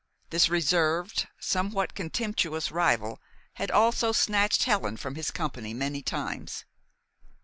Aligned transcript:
This 0.31 0.49
reserved, 0.49 1.27
somewhat 1.39 1.93
contemptuous 1.93 2.71
rival 2.71 3.21
had 3.57 3.69
also 3.69 4.11
snatched 4.11 4.63
Helen 4.63 4.97
from 4.97 5.13
his 5.13 5.29
company 5.29 5.75
many 5.75 6.01
times. 6.01 6.65